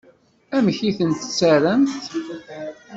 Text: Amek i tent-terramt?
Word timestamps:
Amek 0.57 0.77
i 0.87 0.91
tent-terramt? 0.97 2.01